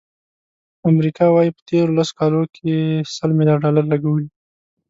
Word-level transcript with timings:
امریکا 0.91 1.25
وایي، 1.31 1.51
په 1.55 1.61
تېرو 1.69 1.91
لسو 1.97 2.13
کالو 2.19 2.41
کې 2.55 2.73
سل 3.15 3.29
ملیارد 3.39 3.61
ډالر 3.65 3.85
لګولي. 3.93 4.29